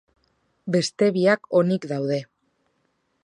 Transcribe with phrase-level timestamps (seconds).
[0.75, 2.19] Beste biak onik daude.